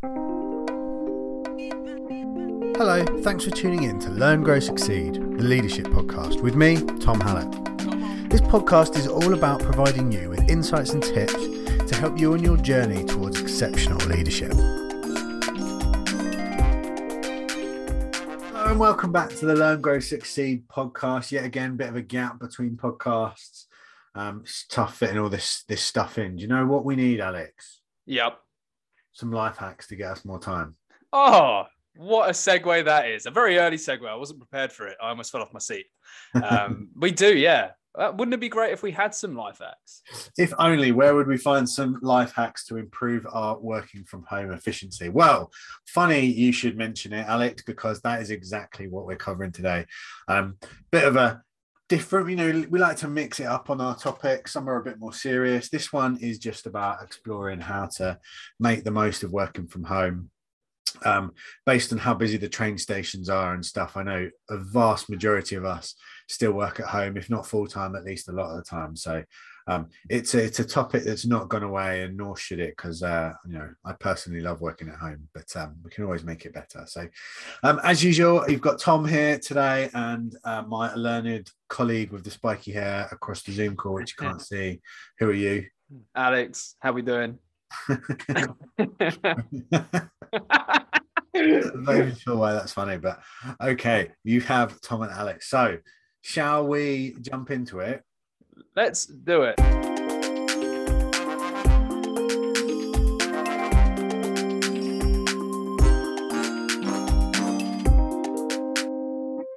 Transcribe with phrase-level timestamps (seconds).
[0.00, 0.14] Hello,
[3.22, 7.50] thanks for tuning in to Learn, Grow, Succeed, the leadership podcast with me, Tom Hallett.
[8.30, 12.44] This podcast is all about providing you with insights and tips to help you on
[12.44, 14.52] your journey towards exceptional leadership.
[18.52, 21.32] Hello and welcome back to the Learn, Grow, Succeed podcast.
[21.32, 23.64] Yet again, bit of a gap between podcasts.
[24.14, 26.36] Um, it's tough fitting all this this stuff in.
[26.36, 27.80] Do you know what we need, Alex?
[28.06, 28.38] Yep.
[29.18, 30.76] Some life hacks to get us more time.
[31.12, 31.64] Oh,
[31.96, 33.26] what a segue that is.
[33.26, 34.08] A very early segue.
[34.08, 34.96] I wasn't prepared for it.
[35.02, 35.86] I almost fell off my seat.
[36.40, 37.70] Um, we do, yeah.
[37.98, 40.30] Uh, wouldn't it be great if we had some life hacks?
[40.38, 44.52] If only, where would we find some life hacks to improve our working from home
[44.52, 45.08] efficiency?
[45.08, 45.50] Well,
[45.88, 49.84] funny you should mention it, Alex, because that is exactly what we're covering today.
[50.28, 50.58] Um,
[50.92, 51.42] bit of a
[51.88, 54.52] different, you know, we like to mix it up on our topics.
[54.52, 55.68] Some are a bit more serious.
[55.68, 58.18] This one is just about exploring how to
[58.60, 60.30] make the most of working from home
[61.04, 61.32] um,
[61.66, 65.56] based on how busy the train stations are and stuff, I know a vast majority
[65.56, 65.94] of us
[66.28, 68.96] still work at home, if not full time, at least a lot of the time.
[68.96, 69.22] So
[69.68, 73.02] um, it's a, it's a topic that's not gone away, and nor should it, because
[73.02, 76.46] uh, you know I personally love working at home, but um, we can always make
[76.46, 76.84] it better.
[76.86, 77.06] So,
[77.62, 82.30] um, as usual, you've got Tom here today, and uh, my learned colleague with the
[82.30, 84.80] spiky hair across the Zoom call, which you can't see.
[85.18, 85.66] Who are you?
[86.14, 87.38] Alex, how we doing?
[87.88, 88.56] I'm
[91.34, 93.20] not even sure why that's funny, but
[93.62, 95.50] okay, you have Tom and Alex.
[95.50, 95.76] So,
[96.22, 98.02] shall we jump into it?
[98.76, 99.58] Let's do it.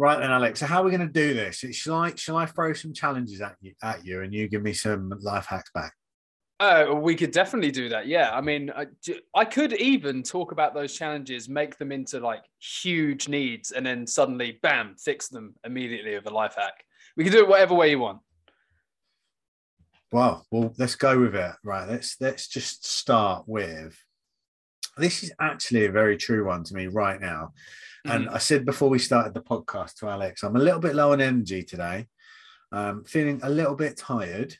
[0.02, 0.60] Right then, Alex.
[0.60, 1.58] So, how are we going to do this?
[1.74, 4.74] Shall I shall I throw some challenges at you at you, and you give me
[4.74, 5.94] some life hacks back?
[6.60, 8.06] Uh, we could definitely do that.
[8.06, 8.30] Yeah.
[8.32, 8.86] I mean, I,
[9.36, 14.06] I could even talk about those challenges, make them into like huge needs, and then
[14.06, 16.84] suddenly, bam, fix them immediately with a life hack.
[17.18, 18.20] We can do it whatever way you want.
[20.11, 21.54] Well, well, let's go with it.
[21.64, 21.88] Right.
[21.88, 23.98] Let's let's just start with.
[24.98, 27.54] This is actually a very true one to me right now.
[28.04, 28.36] And mm-hmm.
[28.36, 31.22] I said before we started the podcast to Alex, I'm a little bit low on
[31.22, 32.08] energy today.
[32.73, 34.58] Um, feeling a little bit tired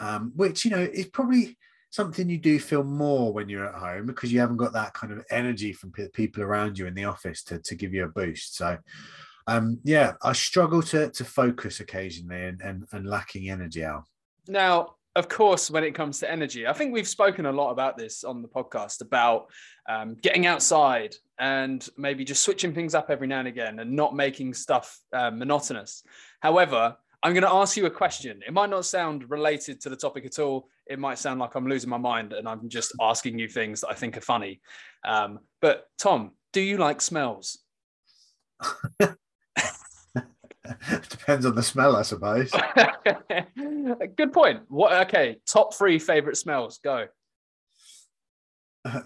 [0.00, 1.56] um, which you know is probably
[1.90, 5.12] something you do feel more when you're at home because you haven't got that kind
[5.12, 8.56] of energy from people around you in the office to, to give you a boost.
[8.56, 8.78] So,
[9.48, 14.04] um, yeah, I struggle to to focus occasionally and, and, and lacking energy out.
[14.48, 17.98] Now, of course, when it comes to energy, I think we've spoken a lot about
[17.98, 19.46] this on the podcast about
[19.88, 24.14] um, getting outside and maybe just switching things up every now and again and not
[24.14, 26.04] making stuff uh, monotonous.
[26.40, 28.40] However, I'm going to ask you a question.
[28.46, 30.68] It might not sound related to the topic at all.
[30.86, 33.88] It might sound like I'm losing my mind and I'm just asking you things that
[33.90, 34.60] I think are funny.
[35.04, 37.58] Um, but Tom, do you like smells?
[41.08, 42.50] Depends on the smell, I suppose.
[44.16, 44.62] Good point.
[44.68, 45.06] What?
[45.06, 46.78] Okay, top three favorite smells.
[46.82, 47.06] Go.
[48.82, 49.02] Uh,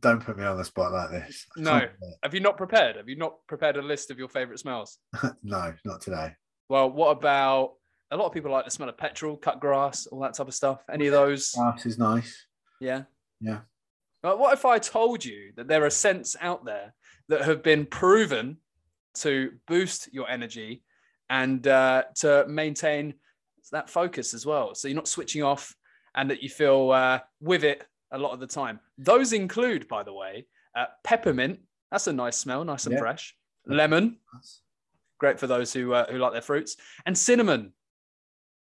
[0.00, 1.46] don't put me on the spot like this.
[1.58, 1.82] No.
[2.22, 2.96] Have you not prepared?
[2.96, 4.96] Have you not prepared a list of your favorite smells?
[5.42, 6.32] no, not today.
[6.70, 7.74] Well, what about
[8.10, 10.54] a lot of people like the smell of petrol, cut grass, all that type of
[10.54, 10.82] stuff?
[10.90, 11.50] Any of those?
[11.50, 12.46] Grass is nice.
[12.80, 13.02] Yeah.
[13.38, 13.58] Yeah.
[14.22, 16.94] But what if I told you that there are scents out there
[17.28, 18.56] that have been proven
[19.14, 20.82] to boost your energy
[21.30, 23.14] and uh, to maintain
[23.70, 24.74] that focus as well?
[24.74, 25.74] So you're not switching off
[26.14, 28.80] and that you feel uh, with it a lot of the time.
[28.98, 30.46] Those include, by the way,
[30.76, 31.60] uh, peppermint.
[31.90, 33.00] That's a nice smell, nice and yeah.
[33.00, 33.36] fresh.
[33.66, 34.18] Lemon
[35.22, 36.76] great for those who uh, who like their fruits.
[37.06, 37.72] And cinnamon.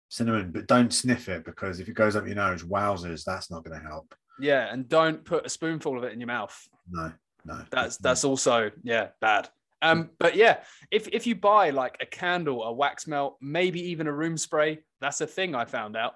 [0.10, 3.64] Cinnamon, but don't sniff it because if it goes up your nose, wowzers, that's not
[3.64, 4.14] going to help.
[4.40, 6.56] Yeah, and don't put a spoonful of it in your mouth.
[6.92, 7.14] No,
[7.46, 7.62] no.
[7.72, 9.50] That's that's also yeah bad.
[9.84, 10.62] Um, but yeah,
[10.92, 14.80] if if you buy like a candle, a wax melt, maybe even a room spray,
[15.02, 16.14] that's a thing I found out.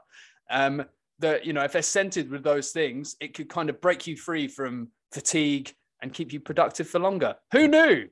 [0.49, 0.85] Um,
[1.19, 4.15] that you know, if they're scented with those things, it could kind of break you
[4.15, 7.35] free from fatigue and keep you productive for longer.
[7.51, 8.07] Who knew?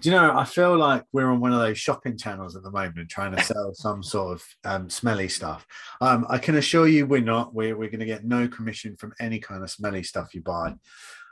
[0.00, 0.34] Do you know?
[0.34, 3.42] I feel like we're on one of those shopping channels at the moment, trying to
[3.42, 5.66] sell some sort of um, smelly stuff.
[6.00, 7.54] Um, I can assure you, we're not.
[7.54, 10.74] We're we're going to get no commission from any kind of smelly stuff you buy.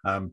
[0.04, 0.32] Um,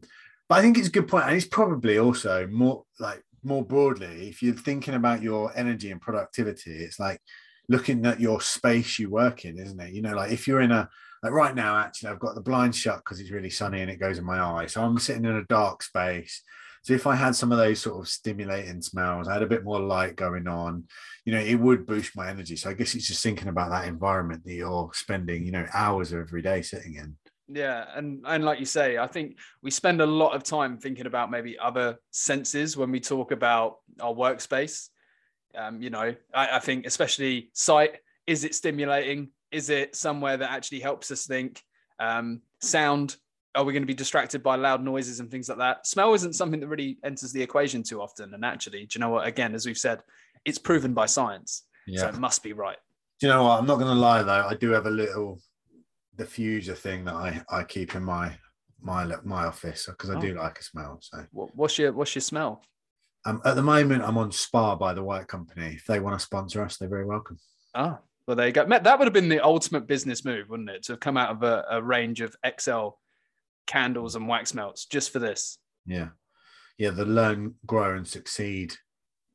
[0.52, 4.28] but I think it's a good point, and it's probably also more like more broadly,
[4.28, 7.22] if you're thinking about your energy and productivity, it's like
[7.70, 9.94] looking at your space you work in, isn't it?
[9.94, 10.90] You know, like if you're in a
[11.24, 14.02] like right now, actually, I've got the blind shut because it's really sunny and it
[14.02, 16.44] goes in my eye, so I'm sitting in a dark space
[16.84, 19.64] so if I had some of those sort of stimulating smells, I had a bit
[19.64, 20.86] more light going on,
[21.26, 22.56] you know, it would boost my energy.
[22.56, 26.12] So I guess it's just thinking about that environment that you're spending, you know, hours
[26.12, 27.16] of every day sitting in.
[27.54, 31.06] Yeah, and and like you say, I think we spend a lot of time thinking
[31.06, 34.90] about maybe other senses when we talk about our workspace.
[35.56, 37.98] Um, you know, I, I think especially sight.
[38.28, 39.30] Is it stimulating?
[39.52, 41.62] Is it somewhere that actually helps us think?
[42.00, 43.18] Um, sound.
[43.54, 45.86] Are we going to be distracted by loud noises and things like that?
[45.86, 48.34] Smell isn't something that really enters the equation too often.
[48.34, 49.28] And actually, do you know what?
[49.28, 50.00] Again, as we've said,
[50.46, 51.64] it's proven by science,
[51.98, 52.78] so it must be right.
[53.20, 53.60] Do you know what?
[53.60, 54.48] I'm not going to lie though.
[54.48, 55.40] I do have a little
[56.22, 58.36] diffuser thing that I I keep in my
[58.82, 61.00] my my office because I do like a smell.
[61.02, 62.64] So what's your what's your smell?
[63.26, 65.76] um, at the moment, I'm on Spa by the White Company.
[65.76, 67.38] If they want to sponsor us, they're very welcome.
[67.76, 68.66] Ah, well, there you go.
[68.66, 70.84] That would have been the ultimate business move, wouldn't it?
[70.84, 72.90] To have come out of a, a range of XL
[73.68, 75.58] candles and wax melts just for this.
[75.86, 76.10] Yeah,
[76.78, 76.90] yeah.
[76.90, 78.76] The learn, grow, and succeed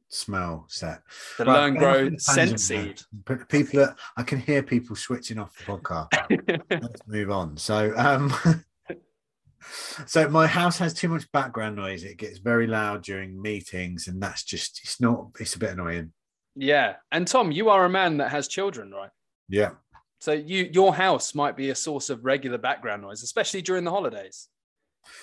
[0.09, 1.03] smell set.
[1.39, 3.03] The Right, Learn Grow Scent Seed.
[3.25, 6.63] But people, are, I can hear people switching off the podcast.
[6.83, 7.57] Let's move on.
[7.57, 8.33] So, um,
[10.07, 12.05] so my house has too much background noise.
[12.05, 15.29] It gets very loud during meetings, and that's just it's not.
[15.41, 16.13] It's a bit annoying.
[16.55, 16.97] yeah.
[17.11, 19.11] And Tom, you are a man that has children, right?
[19.49, 19.73] Yeah,
[20.21, 23.93] So you your house might be a source of regular background noise, especially during the
[23.93, 24.49] holidays.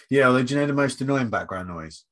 [0.09, 0.27] yeah.
[0.27, 2.05] Although, do you know the most annoying background noise?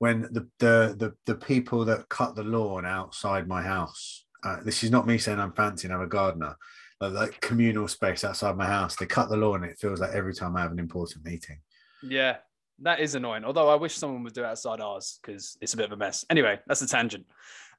[0.00, 4.26] When the the the, the people that cut the lawn outside my house.
[4.42, 6.56] Uh, this is not me saying I'm fancy and I'm a gardener.
[6.98, 9.64] But like communal space outside my house, they cut the lawn.
[9.64, 11.60] It feels like every time I have an important meeting.
[12.02, 12.36] Yeah,
[12.80, 13.44] that is annoying.
[13.44, 15.96] Although I wish someone would do it outside ours because it's a bit of a
[15.96, 16.24] mess.
[16.30, 17.26] Anyway, that's a tangent.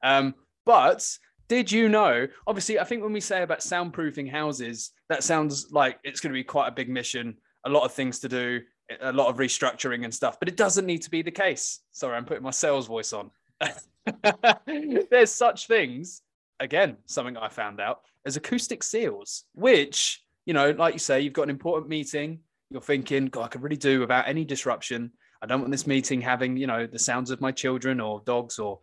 [0.03, 0.35] Um,
[0.65, 1.07] but
[1.49, 2.27] did you know?
[2.47, 6.39] Obviously, I think when we say about soundproofing houses, that sounds like it's going to
[6.39, 8.61] be quite a big mission, a lot of things to do,
[8.99, 10.39] a lot of restructuring and stuff.
[10.39, 11.79] But it doesn't need to be the case.
[11.91, 13.31] Sorry, I'm putting my sales voice on.
[15.09, 16.21] There's such things.
[16.59, 21.33] Again, something I found out as acoustic seals, which you know, like you say, you've
[21.33, 22.39] got an important meeting
[22.71, 25.11] you're thinking, God, I could really do without any disruption.
[25.41, 28.59] I don't want this meeting having, you know, the sounds of my children or dogs
[28.59, 28.79] or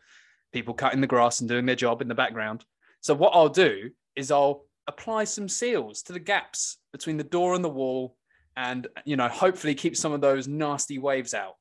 [0.53, 2.65] people cutting the grass and doing their job in the background.
[3.01, 7.55] So what I'll do is I'll apply some seals to the gaps between the door
[7.55, 8.17] and the wall
[8.59, 11.55] and, you know, hopefully keep some of those nasty waves out.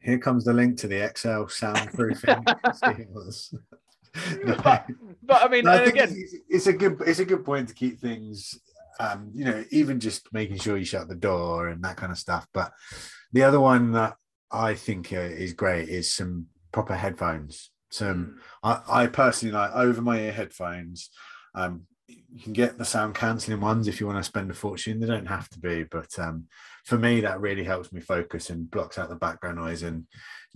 [0.00, 2.44] Here comes the link to the Excel soundproofing.
[4.46, 4.86] But,
[5.22, 7.74] but I mean, No, I again, it's, it's a good it's a good point to
[7.74, 8.58] keep things
[8.98, 12.18] um you know even just making sure you shut the door and that kind of
[12.18, 12.46] stuff.
[12.52, 12.72] But
[13.32, 14.16] the other one that
[14.50, 17.70] i think uh, is great is some proper headphones.
[17.90, 21.10] Some I, I personally like over my ear headphones.
[21.54, 24.98] Um you can get the sound cancelling ones if you want to spend a fortune.
[24.98, 26.46] They don't have to be but um
[26.84, 29.82] for me that really helps me focus and blocks out the background noise.
[29.82, 30.06] And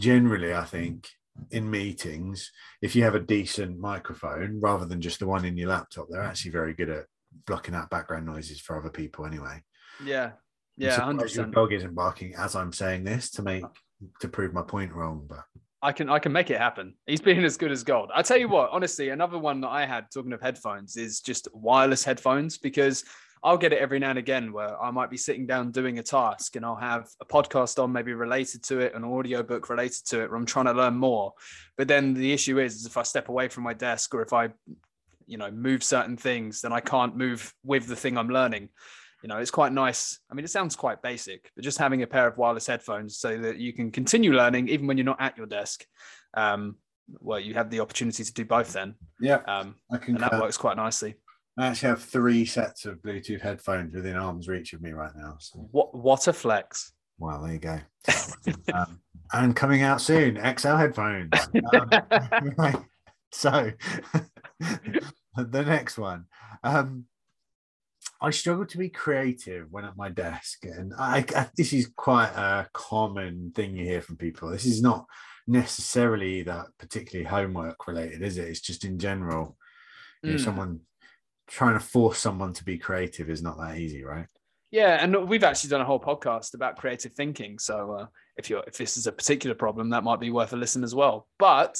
[0.01, 1.07] generally i think
[1.51, 2.51] in meetings
[2.81, 6.23] if you have a decent microphone rather than just the one in your laptop they're
[6.23, 7.07] actually very good at
[7.47, 9.63] blocking out background noises for other people anyway.
[10.05, 13.65] Yeah, I'm yeah, your dog isn't barking as i'm saying this to make
[14.21, 15.45] to prove my point wrong but
[15.83, 16.95] I can I can make it happen.
[17.07, 18.11] He's been as good as gold.
[18.15, 21.49] I tell you what, honestly, another one that I had talking of headphones is just
[21.53, 23.05] wireless headphones because
[23.45, 26.03] I'll get it every now and again where I might be sitting down doing a
[26.03, 30.07] task and I'll have a podcast on maybe related to it, an audio book related
[30.07, 31.33] to it, where I'm trying to learn more.
[31.77, 34.33] But then the issue is, is if I step away from my desk or if
[34.33, 34.51] I,
[35.27, 38.69] you know, move certain things, then I can't move with the thing I'm learning.
[39.23, 40.19] You know, it's quite nice.
[40.31, 43.39] I mean, it sounds quite basic, but just having a pair of wireless headphones so
[43.39, 45.87] that you can continue learning even when you're not at your desk.
[46.35, 46.77] Um,
[47.21, 50.41] well, you have the opportunity to do both then, yeah um, i can and that
[50.41, 51.15] works quite nicely.
[51.59, 55.37] i actually have three sets of bluetooth headphones within arm's reach of me right now
[55.39, 56.93] so What what a flex!
[57.19, 57.79] well there you go
[58.75, 59.01] um,
[59.33, 61.33] and coming out soon xl headphones
[61.75, 61.91] um,
[62.57, 62.77] right.
[63.33, 63.71] so
[65.37, 66.25] the next one
[66.65, 67.05] um
[68.23, 72.31] i struggle to be creative when at my desk and I, I this is quite
[72.31, 75.07] a common thing you hear from people this is not
[75.47, 79.57] necessarily that particularly homework related is it it's just in general
[80.23, 80.45] you know, Mm.
[80.45, 80.81] someone
[81.49, 84.27] trying to force someone to be creative is not that easy right
[84.71, 87.59] Yeah, and we've actually done a whole podcast about creative thinking.
[87.59, 88.07] So uh,
[88.39, 90.95] if you're if this is a particular problem, that might be worth a listen as
[90.95, 91.29] well.
[91.39, 91.77] But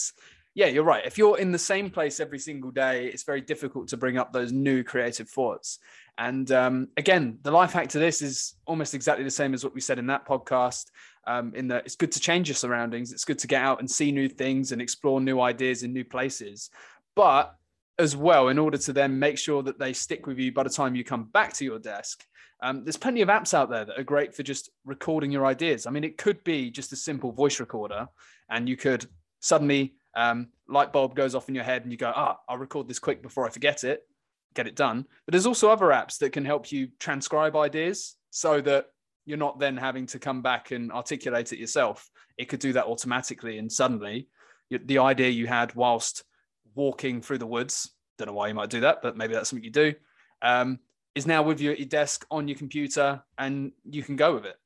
[0.55, 1.05] yeah, you're right.
[1.07, 4.33] If you're in the same place every single day, it's very difficult to bring up
[4.33, 5.79] those new creative thoughts.
[6.19, 9.75] And um, again, the life hack to this is almost exactly the same as what
[9.75, 10.91] we said in that podcast.
[11.25, 13.13] Um, in that it's good to change your surroundings.
[13.13, 16.05] It's good to get out and see new things and explore new ideas in new
[16.05, 16.69] places.
[17.15, 17.55] But
[17.99, 20.71] as well, in order to then make sure that they stick with you by the
[20.71, 22.27] time you come back to your desk,
[22.63, 25.87] um, there's plenty of apps out there that are great for just recording your ideas.
[25.87, 28.09] I mean, it could be just a simple voice recorder,
[28.51, 29.07] and you could
[29.41, 32.89] suddenly um, light bulb goes off in your head, and you go, "Ah, I'll record
[32.89, 34.03] this quick before I forget it."
[34.55, 35.07] Get it done.
[35.25, 38.17] But there's also other apps that can help you transcribe ideas.
[38.35, 38.87] so that
[39.27, 42.11] you're not then having to come back and articulate it yourself.
[42.39, 44.29] It could do that automatically, and suddenly,
[44.71, 46.25] the idea you had whilst
[46.75, 49.65] walking through the woods, don't know why you might do that, but maybe that's something
[49.65, 49.95] you do,
[50.41, 50.79] um,
[51.15, 54.47] is now with you at your desk on your computer, and you can go with
[54.47, 54.57] it.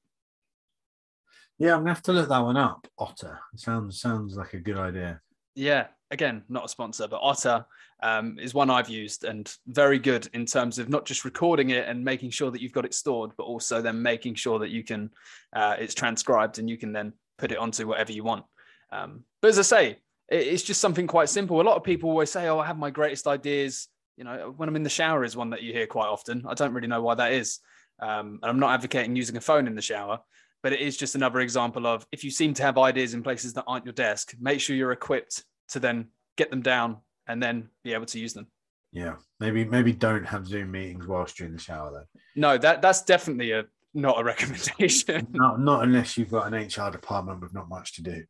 [1.58, 2.86] Yeah, I'm gonna have to look that one up.
[2.98, 5.20] Otter sounds sounds like a good idea.
[5.56, 7.64] Yeah, again, not a sponsor, but Otter
[8.02, 11.88] um, is one I've used and very good in terms of not just recording it
[11.88, 14.84] and making sure that you've got it stored, but also then making sure that you
[14.84, 15.10] can
[15.54, 18.44] uh, it's transcribed and you can then put it onto whatever you want.
[18.92, 19.98] Um, but as I say,
[20.28, 21.60] it's just something quite simple.
[21.60, 24.68] A lot of people always say, "Oh, I have my greatest ideas." You know, when
[24.68, 26.44] I'm in the shower is one that you hear quite often.
[26.46, 27.60] I don't really know why that is,
[28.00, 30.20] um, and I'm not advocating using a phone in the shower
[30.66, 33.52] but it is just another example of if you seem to have ideas in places
[33.52, 36.96] that aren't your desk, make sure you're equipped to then get them down
[37.28, 38.48] and then be able to use them.
[38.90, 42.20] Yeah, maybe maybe don't have Zoom meetings whilst you're in the shower though.
[42.34, 45.28] No, that that's definitely a not a recommendation.
[45.30, 48.24] not not unless you've got an HR department with not much to do.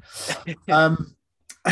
[0.71, 1.17] um,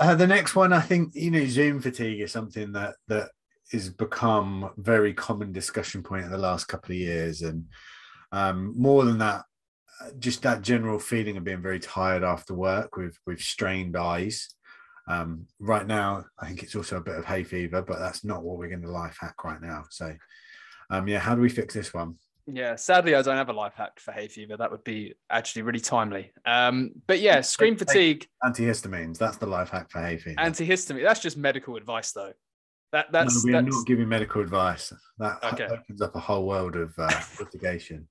[0.00, 3.28] uh, the next one, I think you know, Zoom fatigue is something that that
[3.70, 7.66] has become very common discussion point in the last couple of years, and
[8.32, 9.44] um, more than that,
[10.00, 14.48] uh, just that general feeling of being very tired after work with with strained eyes.
[15.08, 18.42] Um, right now, I think it's also a bit of hay fever, but that's not
[18.42, 19.84] what we're going to life hack right now.
[19.90, 20.14] So,
[20.90, 22.16] um, yeah, how do we fix this one?
[22.46, 24.56] Yeah, sadly, I don't have a life hack for hay fever.
[24.56, 26.32] That would be actually really timely.
[26.44, 28.26] Um, but yeah, screen fatigue.
[28.44, 29.18] Antihistamines.
[29.18, 30.36] That's the life hack for hay fever.
[30.40, 31.04] Antihistamine.
[31.04, 32.32] That's just medical advice, though.
[32.92, 33.44] That that's.
[33.44, 33.76] No, we're that's...
[33.76, 34.92] not giving medical advice.
[35.18, 35.66] That okay.
[35.66, 38.08] opens up a whole world of uh, litigation.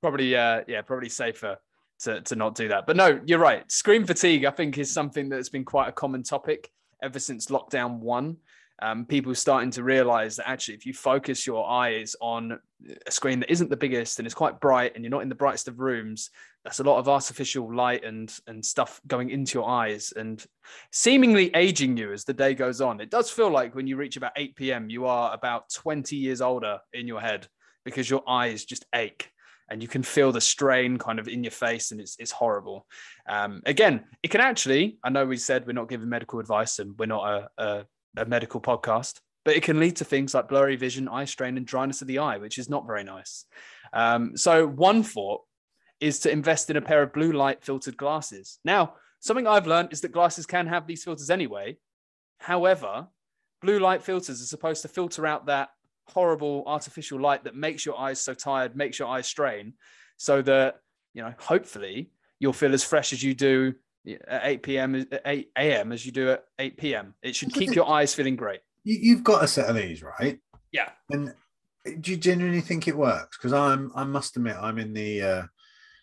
[0.00, 1.58] Probably, uh, yeah, probably safer
[2.00, 2.86] to, to not do that.
[2.86, 3.70] But no, you're right.
[3.70, 6.70] Screen fatigue, I think, is something that's been quite a common topic
[7.02, 8.36] ever since lockdown one.
[8.80, 12.60] Um, people starting to realize that actually, if you focus your eyes on
[13.06, 15.34] a screen that isn't the biggest and is quite bright, and you're not in the
[15.34, 16.30] brightest of rooms,
[16.68, 20.44] that's a lot of artificial light and and stuff going into your eyes and
[20.92, 23.00] seemingly aging you as the day goes on.
[23.00, 26.42] It does feel like when you reach about 8 p.m., you are about 20 years
[26.42, 27.48] older in your head
[27.86, 29.30] because your eyes just ache
[29.70, 32.86] and you can feel the strain kind of in your face and it's, it's horrible
[33.26, 36.98] um, again it can actually i know we said we're not giving medical advice and
[36.98, 37.86] we're not a, a,
[38.18, 41.66] a, medical podcast but it can lead to things like blurry vision eye strain and
[41.66, 43.46] dryness of the eye which is not very nice
[43.94, 45.42] um, so one thought
[46.00, 49.92] is to invest in a pair of blue light filtered glasses now something i've learned
[49.92, 51.76] is that glasses can have these filters anyway
[52.38, 53.06] however
[53.60, 55.70] blue light filters are supposed to filter out that
[56.08, 59.74] horrible artificial light that makes your eyes so tired, makes your eyes strain,
[60.16, 60.80] so that
[61.14, 63.74] you know hopefully you'll feel as fresh as you do
[64.26, 65.06] at 8 p.m.
[65.24, 65.92] 8 a.m.
[65.92, 67.14] as you do at 8 p.m.
[67.22, 68.60] It should keep your eyes feeling great.
[68.84, 70.38] You've got a set of these, right?
[70.72, 70.90] Yeah.
[71.10, 71.34] And
[72.00, 73.36] do you genuinely think it works?
[73.36, 75.42] Because I'm, I must admit, I'm in the uh,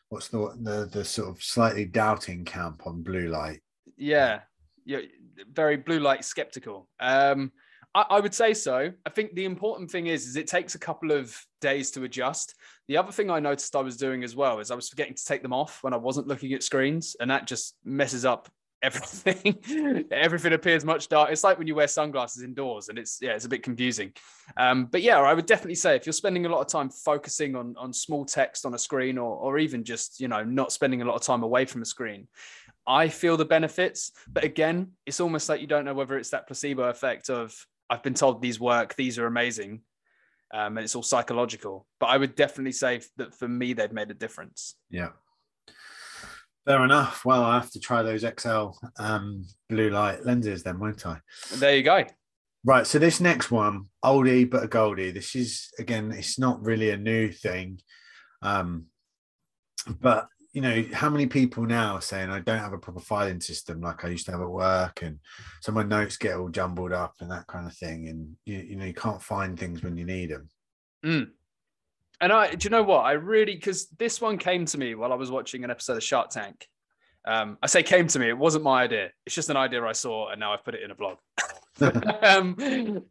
[0.09, 3.61] what's the the the sort of slightly doubting camp on blue light.
[3.97, 4.41] Yeah,
[4.85, 5.03] you're
[5.51, 6.87] very blue light skeptical.
[6.99, 7.51] Um,
[7.93, 8.91] I, I would say so.
[9.05, 12.55] I think the important thing is, is it takes a couple of days to adjust.
[12.87, 15.25] The other thing I noticed I was doing as well is I was forgetting to
[15.25, 18.49] take them off when I wasn't looking at screens, and that just messes up
[18.85, 20.05] everything.
[20.11, 21.31] everything appears much dark.
[21.31, 24.13] It's like when you wear sunglasses indoors, and it's yeah, it's a bit confusing.
[24.57, 27.55] Um, but yeah, I would definitely say if you're spending a lot of time focusing
[27.55, 31.01] on on small text on a screen, or or even just you know not spending
[31.01, 32.27] a lot of time away from a screen,
[32.87, 34.11] I feel the benefits.
[34.31, 37.55] But again, it's almost like you don't know whether it's that placebo effect of
[37.89, 39.81] I've been told these work, these are amazing.
[40.53, 41.85] Um, and it's all psychological.
[41.99, 44.75] But I would definitely say that for me, they've made a difference.
[44.89, 45.09] Yeah.
[46.65, 47.23] Fair enough.
[47.23, 51.19] Well, I have to try those XL um, blue light lenses then, won't I?
[51.53, 52.03] There you go.
[52.63, 52.87] Right.
[52.87, 55.11] So this next one, oldie but a goldie.
[55.11, 57.79] This is again, it's not really a new thing,
[58.41, 58.85] um,
[60.01, 63.41] but you know, how many people now are saying I don't have a proper filing
[63.41, 65.19] system like I used to have at work, and
[65.61, 68.75] so my notes get all jumbled up and that kind of thing, and you, you
[68.77, 70.49] know you can't find things when you need them.
[71.05, 71.27] Mm.
[72.21, 73.01] And I, do you know what?
[73.01, 76.03] I really because this one came to me while I was watching an episode of
[76.03, 76.67] Shark Tank.
[77.27, 79.09] Um, I say came to me; it wasn't my idea.
[79.25, 81.17] It's just an idea I saw, and now I've put it in a blog.
[82.21, 82.55] um,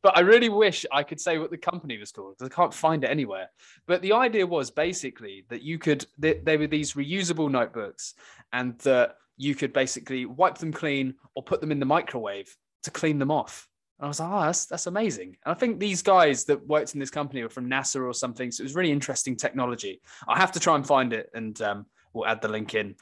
[0.03, 2.73] but I really wish I could say what the company was called because I can't
[2.73, 3.51] find it anywhere.
[3.87, 8.15] But the idea was basically that you could, they, they were these reusable notebooks
[8.53, 12.91] and that you could basically wipe them clean or put them in the microwave to
[12.91, 13.69] clean them off.
[14.01, 15.37] I was like, oh, that's, that's amazing.
[15.45, 18.51] And I think these guys that worked in this company were from NASA or something.
[18.51, 20.01] So it was really interesting technology.
[20.29, 22.97] I have to try and find it and um, we'll add the link in.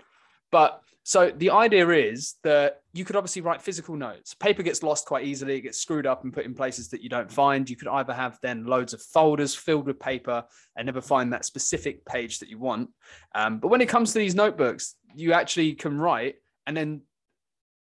[0.50, 4.34] But so the idea is that you could obviously write physical notes.
[4.34, 7.08] Paper gets lost quite easily, it gets screwed up and put in places that you
[7.08, 7.68] don't find.
[7.68, 10.44] You could either have then loads of folders filled with paper
[10.76, 12.90] and never find that specific page that you want.
[13.34, 17.00] Um, but when it comes to these notebooks, you actually can write and then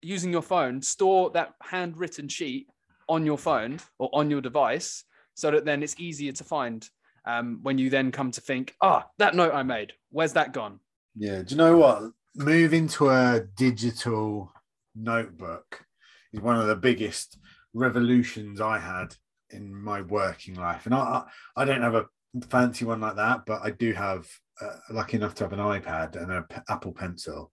[0.01, 2.67] using your phone, store that handwritten sheet
[3.11, 5.03] on your phone or on your device
[5.33, 6.89] so that then it's easier to find
[7.25, 10.53] um, when you then come to think, ah, oh, that note I made, where's that
[10.53, 10.79] gone?
[11.15, 11.41] Yeah.
[11.41, 12.11] Do you know what?
[12.35, 14.51] Moving to a digital
[14.95, 15.83] notebook
[16.31, 17.37] is one of the biggest
[17.73, 19.13] revolutions I had
[19.49, 20.85] in my working life.
[20.85, 21.23] And I,
[21.57, 22.05] I don't have a
[22.49, 24.25] fancy one like that, but I do have,
[24.61, 27.51] uh, lucky enough to have an iPad and an Apple Pencil.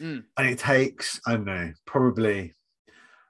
[0.00, 0.22] Mm.
[0.38, 2.54] And it takes, I don't know, probably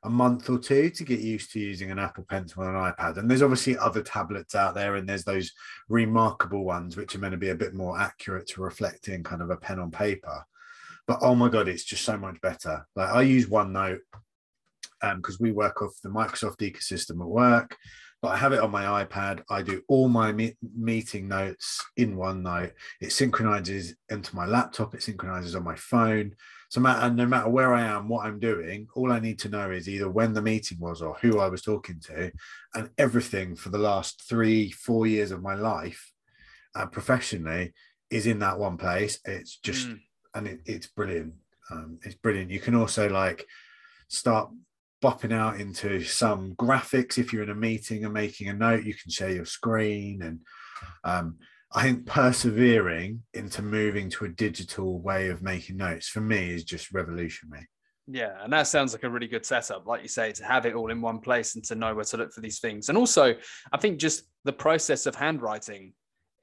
[0.02, 3.19] a month or two to get used to using an Apple Pencil and an iPad.
[3.19, 5.52] And there's obviously other tablets out there, and there's those
[5.88, 9.50] remarkable ones which are meant to be a bit more accurate to reflecting kind of
[9.50, 10.45] a pen on paper.
[11.07, 12.87] But oh my god, it's just so much better.
[12.97, 14.00] Like I use OneNote
[15.00, 17.76] because um, we work off the Microsoft ecosystem at work.
[18.23, 19.43] But I have it on my iPad.
[19.49, 22.73] I do all my me- meeting notes in OneNote.
[23.00, 24.95] It synchronizes into my laptop.
[24.95, 26.37] It synchronizes on my phone.
[26.69, 29.71] So matter, no matter where I am, what I'm doing, all I need to know
[29.71, 32.31] is either when the meeting was or who I was talking to,
[32.75, 36.12] and everything for the last three, four years of my life,
[36.75, 37.73] uh, professionally,
[38.11, 39.19] is in that one place.
[39.25, 39.99] It's just, mm.
[40.35, 41.35] and it, it's brilliant.
[41.71, 42.50] Um, it's brilliant.
[42.50, 43.47] You can also like
[44.09, 44.50] start
[45.02, 48.85] bopping out into some graphics if you're in a meeting and making a note.
[48.85, 50.40] You can share your screen and
[51.04, 51.37] um,
[51.73, 56.64] I think persevering into moving to a digital way of making notes for me is
[56.64, 57.69] just revolutionary.
[58.09, 60.75] Yeah, and that sounds like a really good setup, like you say, to have it
[60.75, 62.88] all in one place and to know where to look for these things.
[62.88, 63.37] And also,
[63.73, 65.92] I think just the process of handwriting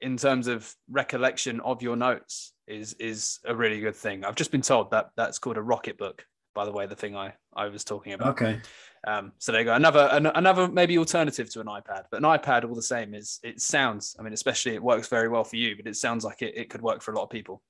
[0.00, 4.24] in terms of recollection of your notes is is a really good thing.
[4.24, 6.20] I've just been told that that's called a Rocketbook,
[6.58, 8.30] by the way, the thing I I was talking about.
[8.30, 8.58] Okay.
[9.06, 9.74] Um, so there you go.
[9.74, 13.38] Another an, another maybe alternative to an iPad, but an iPad all the same is
[13.44, 14.16] it sounds.
[14.18, 16.68] I mean, especially it works very well for you, but it sounds like it, it
[16.68, 17.62] could work for a lot of people.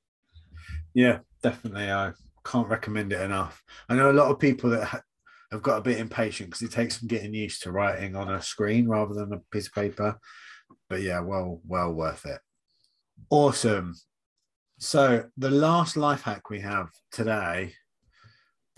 [0.94, 1.92] Yeah, definitely.
[1.92, 2.12] I
[2.46, 3.62] can't recommend it enough.
[3.90, 5.02] I know a lot of people that ha-
[5.52, 8.40] have got a bit impatient because it takes them getting used to writing on a
[8.40, 10.18] screen rather than a piece of paper.
[10.88, 12.40] But yeah, well, well worth it.
[13.28, 13.96] Awesome.
[14.78, 17.74] So the last life hack we have today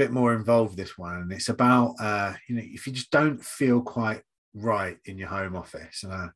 [0.00, 3.44] bit more involved this one and it's about uh you know if you just don't
[3.44, 4.22] feel quite
[4.54, 6.28] right in your home office and uh,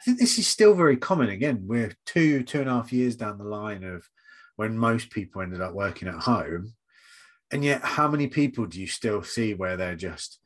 [0.00, 1.28] i think this is still very common.
[1.28, 4.08] Again we're two two and a half years down the line of
[4.56, 6.72] when most people ended up working at home
[7.50, 10.38] and yet how many people do you still see where they're just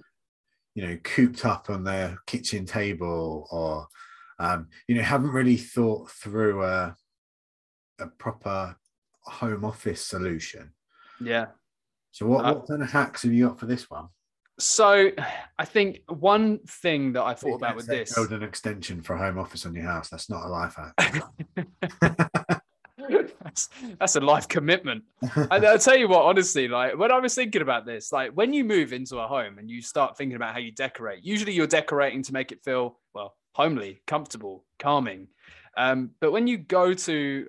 [0.75, 3.87] you know cooped up on their kitchen table or
[4.41, 6.97] um, you know haven't really thought through a,
[8.01, 8.77] a proper
[9.23, 10.73] home office solution?
[11.21, 11.47] Yeah
[12.17, 14.09] so what, uh, what kind of hacks have you got for this one?
[14.59, 15.11] So
[15.59, 19.19] I think one thing that I thought about with this build an extension for a
[19.19, 20.09] home office on your house.
[20.09, 21.23] That's not a life hack.
[23.43, 23.69] that's,
[24.01, 25.05] that's, a life commitment.
[25.35, 28.55] and I'll tell you what, honestly, like when I was thinking about this, like when
[28.55, 31.67] you move into a home and you start thinking about how you decorate, usually you're
[31.67, 35.29] decorating to make it feel well homely, comfortable, calming.
[35.77, 37.47] Um, but when you go to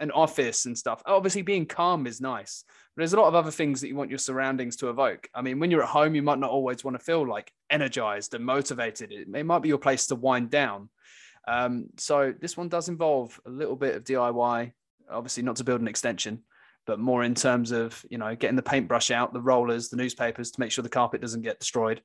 [0.00, 2.64] an office and stuff, obviously being calm is nice.
[3.00, 5.26] But there's a lot of other things that you want your surroundings to evoke.
[5.34, 8.34] I mean, when you're at home, you might not always want to feel like energized
[8.34, 9.10] and motivated.
[9.10, 10.90] It, it might be your place to wind down.
[11.48, 14.72] Um, so this one does involve a little bit of DIY,
[15.10, 16.42] obviously not to build an extension,
[16.84, 20.50] but more in terms of you know getting the paintbrush out, the rollers, the newspapers
[20.50, 22.02] to make sure the carpet doesn't get destroyed,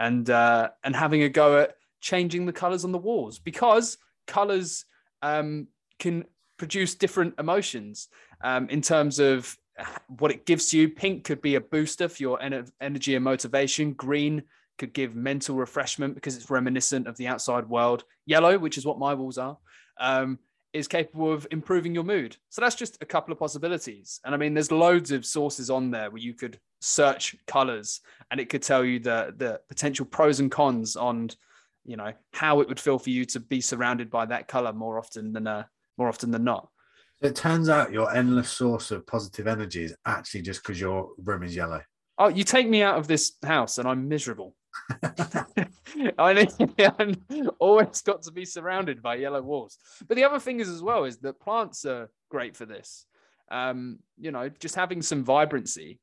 [0.00, 4.86] and uh, and having a go at changing the colors on the walls because colors
[5.20, 5.66] um,
[5.98, 6.24] can
[6.56, 8.08] produce different emotions
[8.42, 9.54] um, in terms of
[10.18, 10.88] what it gives you.
[10.88, 12.40] Pink could be a booster for your
[12.80, 13.92] energy and motivation.
[13.92, 14.42] Green
[14.78, 18.04] could give mental refreshment because it's reminiscent of the outside world.
[18.26, 19.58] Yellow, which is what my walls are,
[20.00, 20.38] um,
[20.72, 22.36] is capable of improving your mood.
[22.50, 24.20] So that's just a couple of possibilities.
[24.24, 28.38] And I mean, there's loads of sources on there where you could search colors and
[28.38, 31.30] it could tell you the the potential pros and cons on,
[31.84, 34.98] you know, how it would feel for you to be surrounded by that color more
[34.98, 35.64] often than uh,
[35.96, 36.68] more often than not.
[37.20, 41.42] It turns out your endless source of positive energy is actually just because your room
[41.42, 41.82] is yellow.
[42.16, 44.54] Oh, you take me out of this house and I'm miserable.
[46.18, 46.46] I
[46.98, 49.78] I'm always got to be surrounded by yellow walls.
[50.06, 53.06] But the other thing is as well is that plants are great for this.
[53.50, 56.00] Um, you know, just having some vibrancy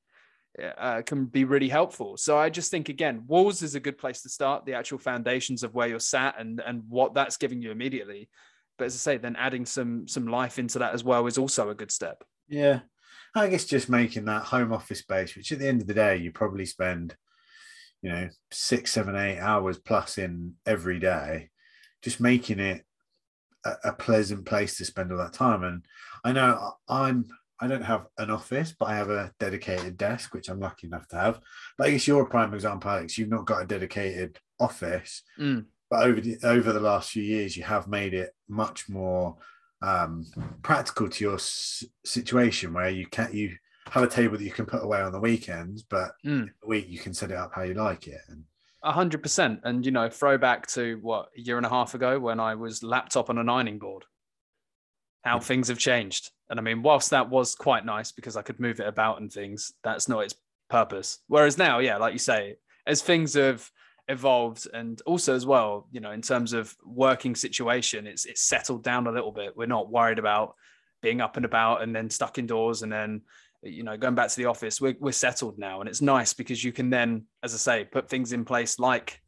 [0.77, 2.17] uh, can be really helpful.
[2.17, 4.65] So I just think again, walls is a good place to start.
[4.65, 8.29] The actual foundations of where you're sat and and what that's giving you immediately.
[8.77, 11.69] But as I say, then adding some some life into that as well is also
[11.69, 12.23] a good step.
[12.47, 12.81] Yeah,
[13.35, 16.17] I guess just making that home office space, which at the end of the day,
[16.17, 17.15] you probably spend,
[18.01, 21.49] you know, six, seven, eight hours plus in every day,
[22.01, 22.83] just making it
[23.65, 25.63] a, a pleasant place to spend all that time.
[25.63, 25.85] And
[26.23, 27.25] I know I'm
[27.59, 31.07] I don't have an office, but I have a dedicated desk, which I'm lucky enough
[31.09, 31.39] to have.
[31.77, 33.17] But I guess you're a prime example, Alex.
[33.17, 35.65] You've not got a dedicated office, Mm.
[35.89, 39.37] But over the, over the last few years, you have made it much more
[39.81, 40.25] um,
[40.63, 43.55] practical to your s- situation, where you can you
[43.91, 46.49] have a table that you can put away on the weekends, but Mm.
[46.61, 48.21] the week you can set it up how you like it.
[48.29, 48.45] And
[48.83, 49.59] A hundred percent.
[49.63, 52.81] And you know, throwback to what a year and a half ago when I was
[52.83, 54.05] laptop on an ironing board.
[55.23, 56.31] How things have changed.
[56.49, 59.31] And I mean, whilst that was quite nice because I could move it about and
[59.31, 60.35] things, that's not its
[60.69, 61.19] purpose.
[61.27, 63.69] Whereas now, yeah, like you say, as things have
[64.07, 68.83] evolved and also as well, you know, in terms of working situation, it's it's settled
[68.83, 69.55] down a little bit.
[69.55, 70.55] We're not worried about
[71.01, 73.21] being up and about and then stuck indoors and then
[73.61, 74.79] you know going back to the office.
[74.79, 78.09] We're, we're settled now and it's nice because you can then as i say put
[78.09, 79.21] things in place like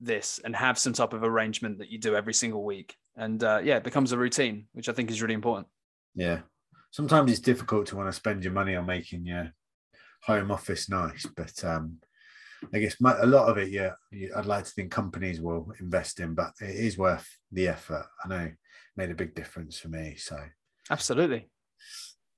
[0.00, 2.96] this and have some type of arrangement that you do every single week.
[3.16, 5.66] And uh, yeah it becomes a routine which i think is really important.
[6.14, 6.40] Yeah,
[6.90, 9.52] sometimes it's difficult to want to spend your money on making your
[10.22, 11.98] home office nice, but um,
[12.74, 13.92] I guess my, a lot of it, yeah,
[14.36, 18.06] I'd like to think companies will invest in, but it is worth the effort.
[18.24, 18.56] I know it
[18.96, 20.16] made a big difference for me.
[20.16, 20.38] So
[20.90, 21.48] absolutely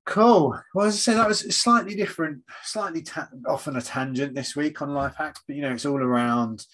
[0.06, 0.58] cool.
[0.74, 4.56] Well, as I say, that was slightly different, slightly ta- off on a tangent this
[4.56, 6.64] week on life hacks, but you know, it's all around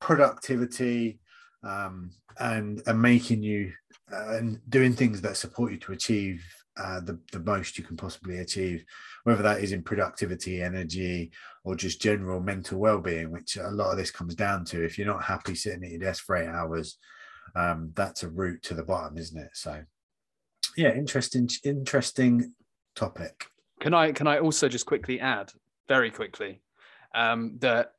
[0.00, 1.20] productivity
[1.62, 3.72] um, and and making you
[4.12, 6.44] uh, and doing things that support you to achieve
[6.76, 8.84] uh, the the most you can possibly achieve,
[9.24, 11.30] whether that is in productivity, energy,
[11.62, 14.84] or just general mental well-being, which a lot of this comes down to.
[14.84, 16.98] If you're not happy sitting at your desk for eight hours,
[17.54, 19.50] um, that's a route to the bottom, isn't it?
[19.54, 19.82] So,
[20.76, 22.54] yeah, interesting, interesting
[22.94, 23.46] topic.
[23.80, 25.52] can i can i also just quickly add
[25.88, 26.62] very quickly
[27.14, 27.92] um, that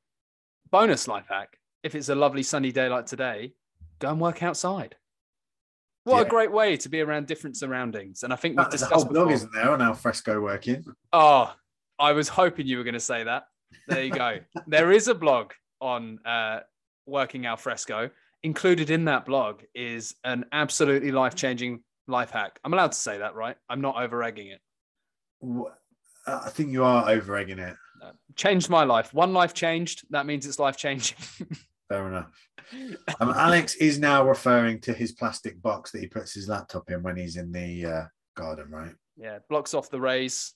[0.71, 3.53] bonus life hack if it's a lovely sunny day like today
[3.99, 4.95] go and work outside
[6.05, 9.05] what a great way to be around different surroundings and i think we've discussed whole
[9.05, 10.85] blog, before, isn't there, on Al Fresco working?
[11.11, 11.53] Oh,
[11.99, 13.47] I was hoping you were going to say that.
[13.87, 14.39] There you go.
[14.67, 16.61] there is a blog on uh,
[17.05, 18.09] working al fresco.
[18.43, 22.59] Included in that blog is an absolutely life changing life hack.
[22.63, 23.55] I'm allowed to say that, right?
[23.69, 24.61] I'm not over egging it.
[25.43, 27.75] Uh, I think you are over egging it.
[28.03, 29.13] Uh, changed my life.
[29.13, 30.05] One life changed.
[30.11, 31.17] That means it's life changing.
[31.89, 32.31] Fair enough.
[33.19, 37.01] Um, Alex is now referring to his plastic box that he puts his laptop in
[37.03, 38.03] when he's in the uh,
[38.35, 38.93] garden, right?
[39.17, 40.53] yeah, blocks off the rays,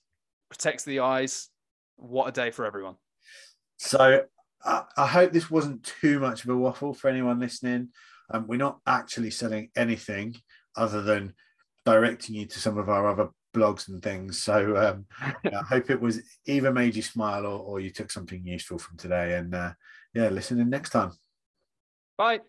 [0.49, 1.49] protects the eyes.
[1.95, 2.95] What a day for everyone.
[3.77, 4.23] So
[4.63, 7.89] I, I hope this wasn't too much of a waffle for anyone listening.
[8.31, 10.35] Um, we're not actually selling anything
[10.75, 11.33] other than
[11.85, 14.41] directing you to some of our other blogs and things.
[14.41, 15.05] So um,
[15.45, 18.97] I hope it was either made you smile or, or you took something useful from
[18.97, 19.35] today.
[19.35, 19.71] And uh,
[20.13, 21.11] yeah, listen in next time.
[22.19, 22.41] Bye.